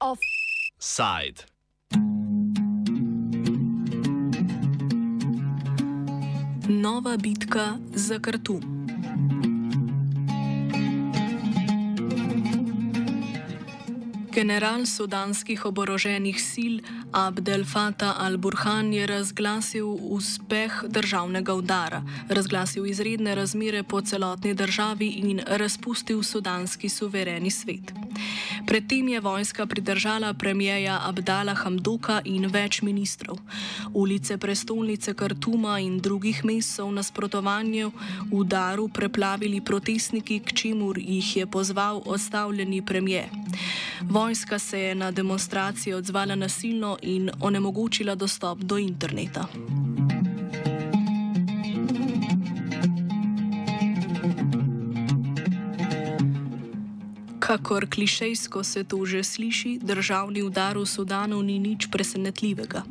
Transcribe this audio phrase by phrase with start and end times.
[0.00, 1.44] Offside.
[6.68, 8.60] Nova bitka za Kartum.
[14.32, 16.74] General sudanskih oboroženih sil
[17.16, 25.40] Abdel Fattah al-Burhan je razglasil uspeh državnega udara, razglasil izredne razmere po celotni državi in
[25.46, 27.92] razpustil sudanski suvereni svet.
[28.66, 33.38] Predtem je vojska pridržala premijeja Abdala Hamdoka in več ministrov.
[33.94, 37.92] Ulice prestolnice Kartuma in drugih mest so v nasprotovanju
[38.32, 43.28] udaru preplavili protestniki, k čemur jih je pozval odstavljeni premije.
[44.02, 49.46] Vojska se je na demonstracijo odzvala nasilno in onemogočila dostop do interneta.
[57.46, 62.82] Kakor klišejsko se to že sliši, državni udar v Sudanu ni nič presenetljivega.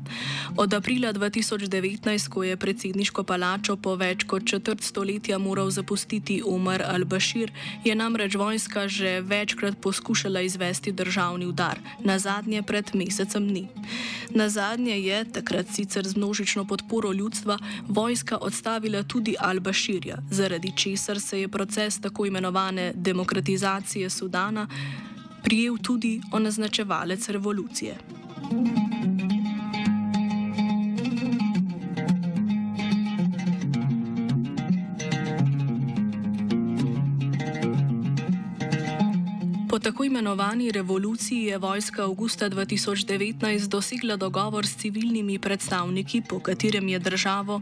[0.57, 6.79] Od aprila 2019, ko je predsedniško palačo po več kot četrt stoletja moral zapustiti Umar
[6.79, 7.51] al-Bashir,
[7.83, 13.67] je namreč vojska že večkrat poskušala izvesti državni udar, na zadnje pred mesecem dni.
[14.29, 21.19] Na zadnje je, takrat sicer z množično podporo ljudstva, vojska odstavila tudi al-Bashirja, zaradi česar
[21.19, 24.67] se je proces tako imenovane demokratizacije Sudana
[25.43, 27.97] prijel tudi onaznačevalec revolucije.
[39.75, 46.87] Po tako imenovani revoluciji je vojska avgusta 2019 dosegla dogovor s civilnimi predstavniki, po katerem
[46.87, 47.61] je državo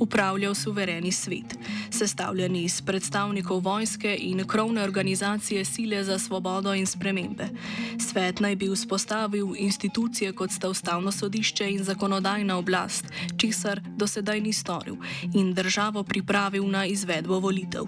[0.00, 1.58] upravljal suvereni svet
[1.92, 7.48] sestavljeni iz predstavnikov vojske in krovne organizacije Sile za svobodo in spremembe.
[7.98, 13.04] Svet naj bi vzpostavil institucije kot sta ustavno sodišče in zakonodajna oblast,
[13.36, 14.96] česar do sedaj ni storil,
[15.34, 17.84] in državo pripravil na izvedbo volitev.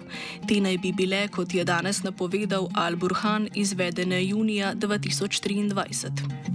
[0.49, 6.55] Te naj bi bile, kot je danes napovedal Al-Burhan, izvedene junija 2023.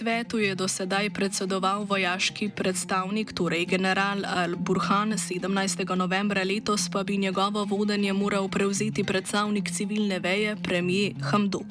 [0.00, 5.96] svetu je do sedaj predsedoval vojaški predstavnik, torej general Al-Burhan, 17.
[5.96, 11.66] novembra letos pa bi njegovo vodenje moral prevzeti predstavnik civilne veje, premijer Hamdok.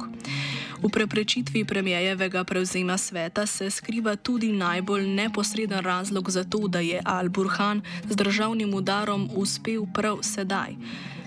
[0.84, 7.01] V preprečitvi premijejevega prevzema sveta se skriva tudi najbolj neposreden razlog za to, da je
[7.06, 10.75] Al-Burhan z državnim udarom uspel prav sedaj,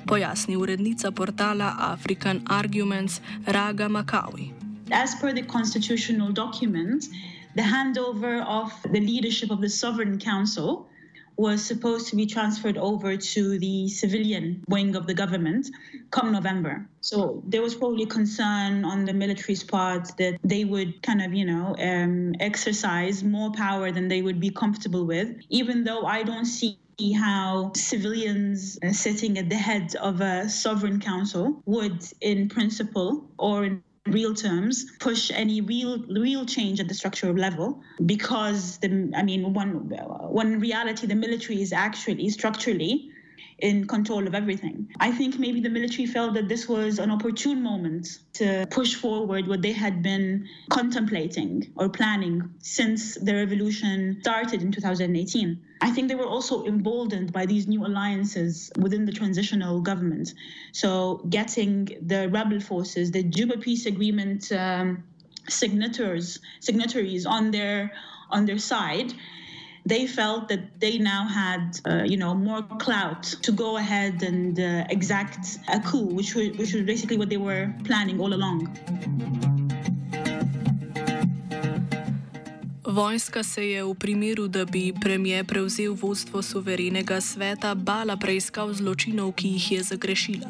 [0.07, 4.63] pojasni urednica portala African Arguments Raga Makawi.
[4.93, 7.05] as per the constitutional document,
[7.55, 10.87] the handover of the leadership of the Sovereign Council
[11.37, 15.69] was supposed to be transferred over to the civilian wing of the government
[16.11, 16.87] come November.
[17.01, 21.47] So there was probably concern on the military's part that they would kind of, you
[21.47, 26.45] know, um, exercise more power than they would be comfortable with, even though I don't
[26.45, 26.79] see
[27.19, 33.65] how civilians uh, sitting at the head of a sovereign council would, in principle or
[33.65, 39.23] in real terms push any real real change at the structural level because the i
[39.23, 39.89] mean one
[40.29, 43.09] one reality the military is actually structurally
[43.63, 44.89] in control of everything.
[44.99, 49.47] I think maybe the military felt that this was an opportune moment to push forward
[49.47, 55.63] what they had been contemplating or planning since the revolution started in 2018.
[55.81, 60.35] I think they were also emboldened by these new alliances within the transitional government.
[60.73, 65.05] So, getting the rebel forces, the Juba peace agreement um,
[65.49, 67.93] signatories, signatories on their
[68.31, 69.13] on their side,
[69.85, 74.59] they felt that they now had, uh, you know, more clout to go ahead and
[74.59, 79.52] uh, exact a coup, which was, which was basically what they were planning all along.
[82.93, 89.33] Vojska se je v primeru, da bi premije prevzel vodstvo suverenega sveta, bala preiskav zločinov,
[89.33, 90.49] ki jih je zagrešila.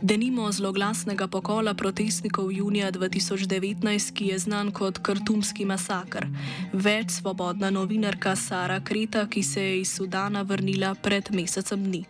[0.00, 6.24] Denimo zloglasnega pokola protestnikov junija 2019, ki je znan kot Kartumski masakr.
[6.72, 12.04] Več svobodna novinarka Sara Kreta, ki se je iz Sudana vrnila pred mesecem dni.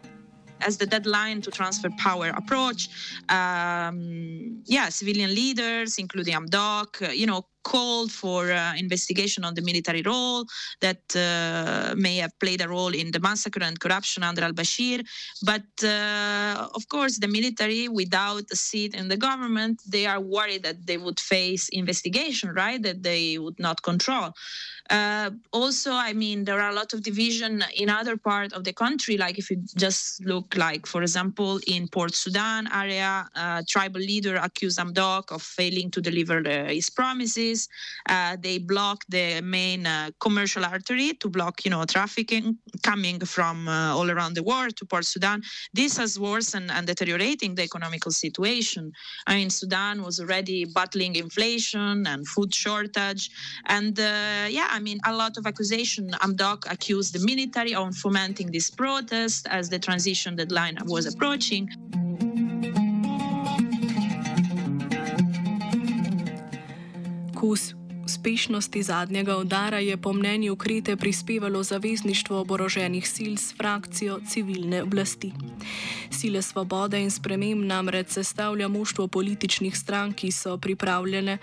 [0.65, 2.89] as the deadline to transfer power approach.
[3.29, 10.03] Um, yeah, civilian leaders, including Amdok, you know, called for uh, investigation on the military
[10.03, 10.45] role
[10.81, 15.05] that uh, may have played a role in the massacre and corruption under al-Bashir.
[15.43, 20.63] But uh, of course, the military, without a seat in the government, they are worried
[20.65, 22.81] that they would face investigation, right?
[22.83, 24.33] That they would not control.
[24.91, 28.75] Uh, also, I mean, there are a lot of division in other part of the
[28.85, 29.17] country.
[29.17, 34.37] Like if you just look, like for example, in Port Sudan area, uh, tribal leader
[34.37, 37.52] accused Hamdok of failing to deliver uh, his promises.
[38.09, 42.47] Uh, they block the main uh, commercial artery to block, you know, trafficking
[42.83, 45.39] coming from uh, all around the world to Port Sudan.
[45.73, 48.93] This has worsened and deteriorating the economical situation.
[49.27, 53.31] I mean, Sudan was already battling inflation and food shortage,
[53.67, 53.95] and
[54.59, 54.69] yeah.
[54.77, 56.05] I mean, a lot of accusation.
[56.23, 61.69] Hamdok accused the military of fomenting this protest as the transition deadline was approaching.
[67.43, 67.75] Kus
[68.05, 75.33] uspešnosti zadnjega udara je po mnenju Krete prispevalo zavezništvo oboroženih sil s frakcijo civilne oblasti.
[76.11, 81.39] Sile svobode in sprememb namreč sestavlja moštvo političnih strank, ki so pripravljene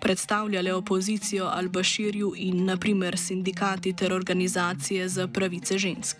[0.00, 6.16] predstavljale opozicijo Al-Bashirju in naprimer sindikati ter organizacije za pravice žensk.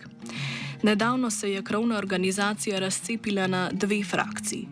[0.83, 4.67] Nedavno se je krovna organizacija razcepila na dve frakciji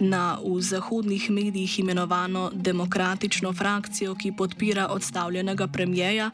[0.00, 6.30] na v zahodnih medijih imenovano demokratično frakcijo, ki podpira odstavljenega premijeja,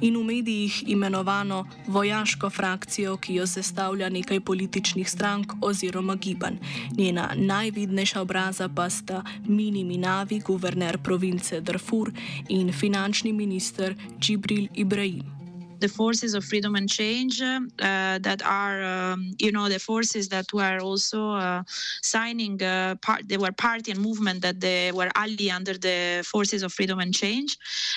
[0.00, 6.56] in v medijih imenovano vojaško frakcijo, ki jo sestavlja nekaj političnih strank oziroma gibanj.
[6.98, 12.12] Njena najvidnejša obraza pa sta Mini Minavi, guverner province Darfur
[12.48, 15.43] in finančni minister Džibril Ibrahim.
[15.80, 20.52] The forces of freedom and change uh, that are, um, you know, the forces that
[20.52, 21.62] were also uh,
[22.02, 23.28] signing uh, part.
[23.28, 27.12] They were party and movement that they were ally under the forces of freedom and
[27.14, 27.56] change.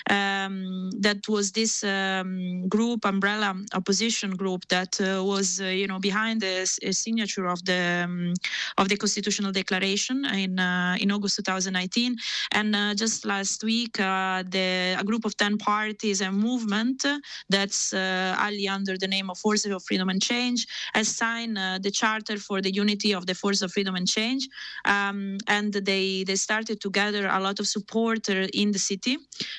[0.10, 6.66] Um, that was this um, group, umbrella opposition group, that was, you know, behind the
[6.92, 8.34] signature of the um,
[8.78, 10.60] of the constitutional declaration in
[11.04, 12.16] in August 2019.
[12.52, 17.06] And just last week, the a group of ten parties and movement
[17.50, 21.80] that uh, Ali, under the name of Forces of Freedom and Change, has signed uh,
[21.82, 24.48] the charter for the unity of the Forces of Freedom and Change,
[24.86, 29.18] um, and they they started to gather a lot of support in the city.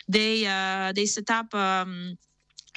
[0.08, 1.54] They uh, they set up.
[1.54, 2.18] Um,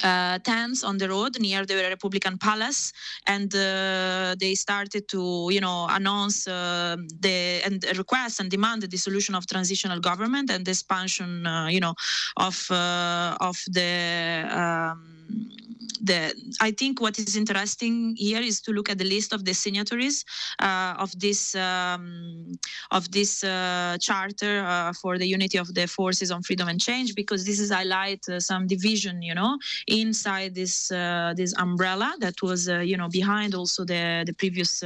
[0.02, 2.92] uh, tents on the road near the Republican Palace,
[3.26, 8.88] and uh, they started to, you know, announce uh, the and request and demand the
[8.88, 11.94] dissolution of transitional government and the expansion, you know,
[12.36, 14.46] of of the.
[14.50, 15.61] Um,
[16.00, 19.54] the I think what is interesting here is to look at the list of the
[19.54, 20.24] signatories
[20.60, 22.52] uh, of this um,
[22.90, 27.14] of this uh, charter uh, for the unity of the forces on freedom and change
[27.14, 32.34] because this is highlight uh, some division you know inside this uh, this umbrella that
[32.42, 34.82] was uh, you know behind also the the previous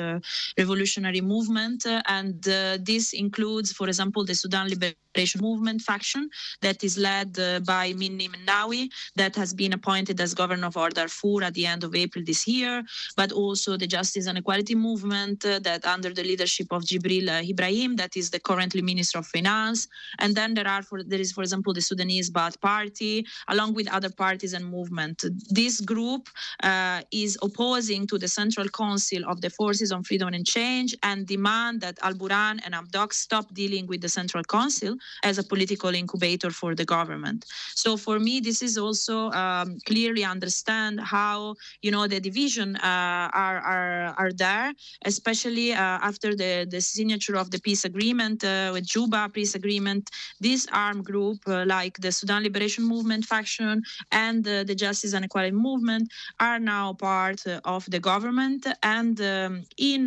[0.59, 1.87] revolutionary movement.
[2.07, 2.43] And
[2.91, 6.29] this includes for example the Sudan Liberation Movement faction
[6.61, 11.55] that is led by Minni Menawi, that has been appointed as governor of Darfur at
[11.55, 12.83] the end of April this year,
[13.17, 17.43] but also the Justice and Equality Movement uh, that under the leadership of Jibril uh,
[17.43, 19.89] Ibrahim, that is the currently Minister of Finance.
[20.19, 23.89] And then there are, for, there is, for example, the Sudanese Ba'ath Party, along with
[23.93, 25.25] other parties and movement.
[25.51, 26.29] This group
[26.63, 31.27] uh, is opposing to the Central Council of the Forces on Freedom and Change and
[31.27, 35.95] demand that Al Buran and Hamdok stop dealing with the Central Council as a political
[35.95, 37.45] incubator for the government.
[37.75, 40.23] So for me, this is also um, clearly
[40.77, 44.73] understand how you know the division uh, are, are are there,
[45.05, 50.11] especially uh, after the the signature of the peace agreement uh, with Juba peace agreement.
[50.41, 56.05] This armed group, like the Sudan Liberation Movement faction and the Justice and Equality Movement,
[56.41, 58.67] are now part of the government.
[58.83, 60.03] And um, in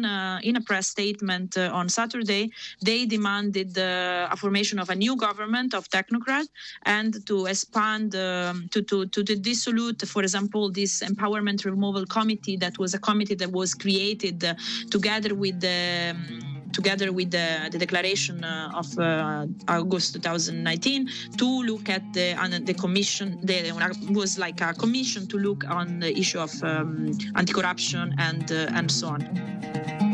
[0.50, 2.44] in a press statement on Saturday,
[2.90, 6.50] they demanded the formation of a new government of technocrats
[6.98, 12.78] and to expand, um, to, to, to dissolute, for example, this empowerment removal committee that
[12.78, 14.54] was a committee that was created uh,
[14.90, 21.46] together with the um, together with the, the declaration uh, of uh, August 2019 to
[21.64, 23.40] look at the uh, the commission.
[23.42, 23.74] There
[24.10, 28.92] was like a commission to look on the issue of um, anti-corruption and uh, and
[28.92, 30.09] so on.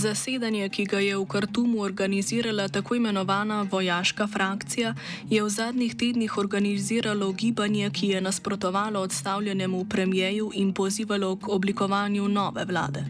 [0.00, 4.94] Zasedanje, ki ga je v Kartumu organizirala tako imenovana vojaška frakcija,
[5.28, 12.28] je v zadnjih tednih organiziralo gibanje, ki je nasprotovalo odstavljenemu premijeju in pozivalo k oblikovanju
[12.28, 13.04] nove vlade.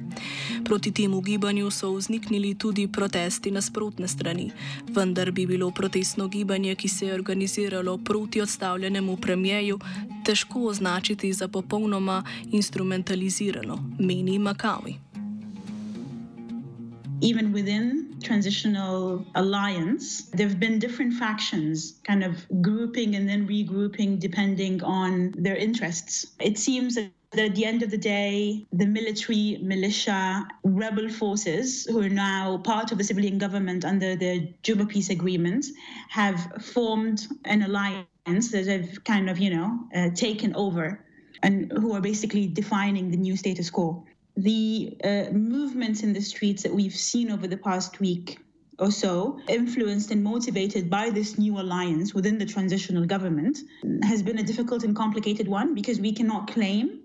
[0.64, 4.50] Proti temu gibanju so vzniknili tudi protesti nasprotne strani,
[4.88, 9.78] vendar bi bilo protestno gibanje, ki se je organiziralo proti odstavljenemu premijeju,
[10.24, 15.09] težko označiti za popolnoma instrumentalizirano, meni Makavi.
[17.20, 24.18] Even within transitional alliance there have been different factions kind of grouping and then regrouping
[24.18, 26.26] depending on their interests.
[26.40, 32.02] It seems that at the end of the day, the military, militia, rebel forces, who
[32.02, 35.66] are now part of the civilian government under the Juba Peace Agreement,
[36.08, 41.04] have formed an alliance that have kind of, you know, uh, taken over
[41.42, 44.04] and who are basically defining the new status quo
[44.42, 48.38] the uh, movements in the streets that we've seen over the past week
[48.80, 53.58] or so, influenced and motivated by this new alliance within the transitional government,
[54.02, 57.00] has been a difficult and complicated one because we cannot claim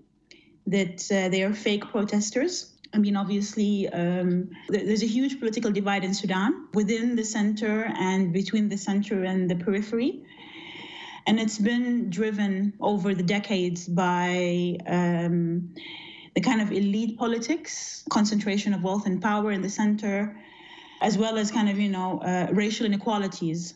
[0.66, 2.72] that uh, they are fake protesters.
[2.94, 8.32] I mean, obviously, um, there's a huge political divide in Sudan within the center and
[8.32, 10.24] between the center and the periphery.
[11.26, 15.74] And it's been driven over the decades by um,
[16.36, 20.36] the kind of elite politics, concentration of wealth and power in the center,
[21.00, 23.74] as well as kind of, you know, uh, racial inequalities,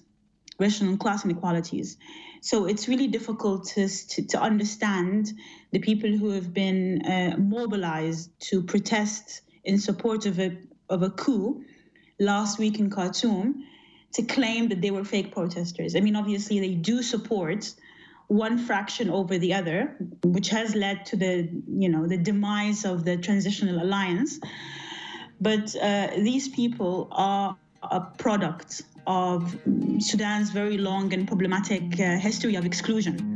[0.58, 1.96] racial and class inequalities.
[2.42, 5.32] So it's really difficult to, to, to understand
[5.72, 10.58] the people who have been uh, mobilized to protest in support of a,
[10.90, 11.64] of a coup
[12.18, 13.64] last week in Khartoum
[14.12, 15.96] to claim that they were fake protesters.
[15.96, 17.72] I mean, obviously, they do support
[18.30, 23.04] one fraction over the other, which has led to the you know the demise of
[23.04, 24.38] the transitional alliance.
[25.40, 29.56] But uh, these people are a product of
[29.99, 33.29] Sudan's very long and problematic uh, history of exclusion.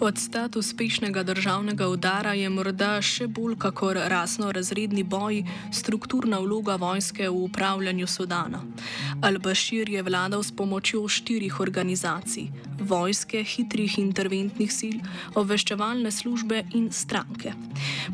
[0.00, 5.42] Podstat uspešnega državnega udara je morda še bolj kakor rasno-razredni boj
[5.76, 8.62] strukturna vloga vojske v upravljanju Sudana.
[9.20, 12.48] Al-Bashir je vladal s pomočjo štirih organizacij:
[12.80, 14.96] vojske, hitrih interventnih sil,
[15.36, 17.52] obveščevalne službe in stranke.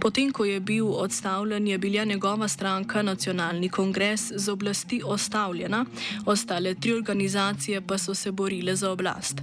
[0.03, 5.85] Potem, ko je bil odstavljen, je bila njegova stranka Nacionalni kongres z oblasti ostavljena,
[6.27, 9.43] ostale tri organizacije pa so se borile za oblast.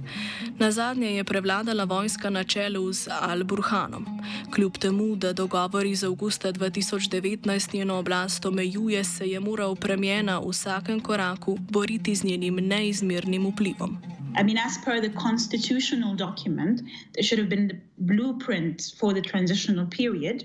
[0.58, 4.06] Na zadnje je prevladala vojska na čelu z Al-Burhanom.
[4.54, 10.48] Kljub temu, da dogovor iz avgusta 2019 njeno oblast omejuje, se je moral premijena v
[10.50, 13.98] vsakem koraku boriti z njenim neizmernim vplivom.
[14.40, 16.80] I mean, as per the constitutional document,
[17.12, 20.44] there should have been the blueprint for the transitional period.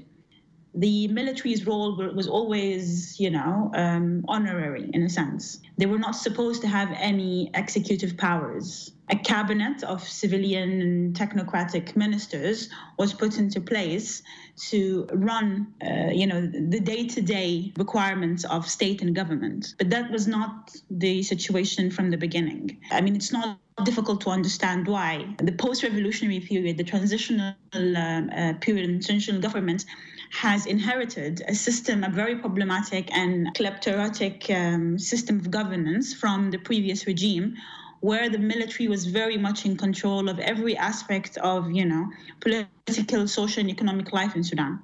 [0.74, 5.60] The military's role was always, you know, um, honorary in a sense.
[5.78, 8.92] They were not supposed to have any executive powers.
[9.12, 14.22] A cabinet of civilian and technocratic ministers was put into place
[14.70, 19.74] to run, uh, you know, the day-to-day requirements of state and government.
[19.78, 22.78] But that was not the situation from the beginning.
[22.92, 25.25] I mean, it's not difficult to understand why.
[25.38, 29.86] The post revolutionary period, the transitional um, uh, period in transitional government,
[30.32, 36.60] has inherited a system, a very problematic and kleptocratic um, system of governance from the
[36.60, 37.56] previous regime.
[38.01, 42.08] Where the military was very much in control of every aspect of, you know,
[42.39, 44.79] political, social, and economic life in Sudan.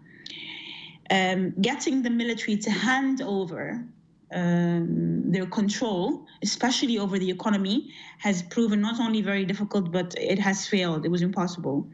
[1.10, 3.86] Um, getting the military to hand over
[4.34, 10.40] um, their control, especially over the economy, has proven not only very difficult, but it
[10.40, 11.06] has failed.
[11.06, 11.88] It was impossible.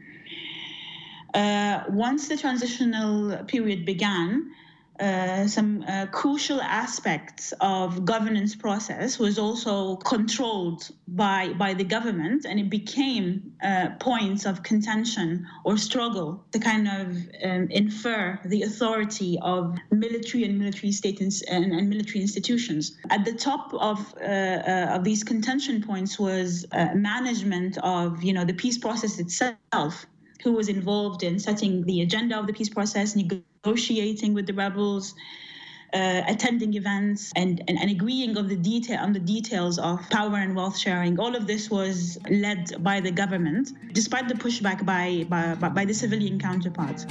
[1.34, 4.50] Uh, once the transitional period began,
[5.00, 12.44] uh, some uh, crucial aspects of governance process was also controlled by by the government,
[12.44, 18.62] and it became uh, points of contention or struggle to kind of um, infer the
[18.62, 22.96] authority of military and military states and, and, military institutions.
[23.10, 28.44] At the top of uh, uh, of these contention points was management of you know
[28.44, 30.06] the peace process itself
[30.42, 35.14] who was involved in setting the agenda of the peace process, negotiating with the rebels,
[35.94, 40.36] uh, attending events, and, and, and, agreeing of the detail on the details of power
[40.36, 41.20] and wealth sharing.
[41.20, 45.94] All of this was led by the government, despite the pushback by by, by the
[45.94, 47.04] civilian counterparts.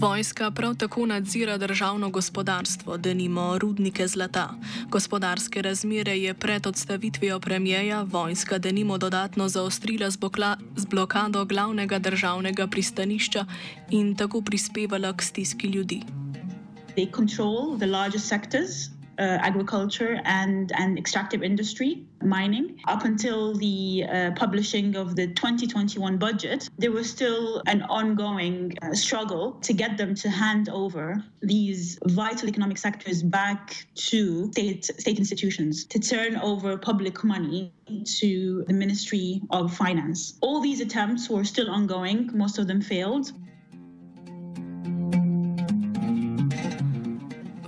[0.00, 4.54] Vojska prav tako nadzira državno gospodarstvo, da nimo rudnike zlata.
[4.88, 11.44] Gospodarske razmere je pred odstavitvijo premjeja vojska da nimo dodatno zaostrila z, bokla, z blokado
[11.44, 13.44] glavnega državnega pristanišča
[13.90, 16.02] in tako prispevala k stiski ljudi.
[16.96, 22.80] They control the largest sectors uh, agriculture and, and extractive industry, mining.
[22.86, 28.94] Up until the uh, publishing of the 2021 budget, there was still an ongoing uh,
[28.94, 35.18] struggle to get them to hand over these vital economic sectors back to state, state
[35.18, 37.72] institutions, to turn over public money
[38.04, 40.38] to the Ministry of Finance.
[40.40, 43.32] All these attempts were still ongoing, most of them failed.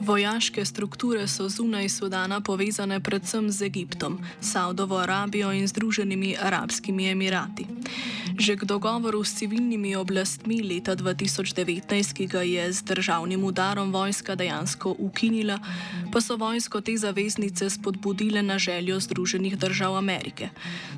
[0.03, 7.67] Vojaške strukture so zunaj Sudana povezane predvsem z Egiptom, Saudovo Arabijo in Združenimi arabskimi emirati.
[8.43, 14.35] Že k dogovoru s civilnimi oblastmi leta 2019, ki ga je z državnim udarom vojska
[14.35, 15.63] dejansko ukinila,
[16.11, 20.51] pa so vojsko te zaveznice spodbudile na željo Združenih držav Amerike.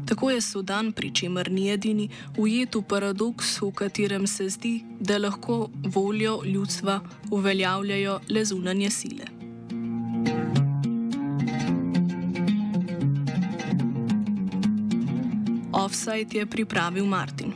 [0.08, 2.08] Tako je Sudan, pri čemer ni edini,
[2.40, 9.33] ujet v paradoks, v katerem se zdi, da lahko voljo ljudstva uveljavljajo le zunanje sile.
[15.84, 17.52] Offside je pripravil Martin.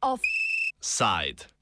[0.00, 1.50] Offside.